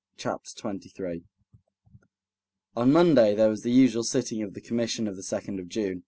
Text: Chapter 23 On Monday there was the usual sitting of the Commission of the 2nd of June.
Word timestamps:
Chapter 0.17 0.49
23 0.57 1.25
On 2.75 2.91
Monday 2.91 3.35
there 3.35 3.49
was 3.49 3.61
the 3.61 3.69
usual 3.69 4.03
sitting 4.03 4.41
of 4.41 4.55
the 4.55 4.59
Commission 4.59 5.07
of 5.07 5.15
the 5.15 5.21
2nd 5.21 5.59
of 5.59 5.67
June. 5.69 5.99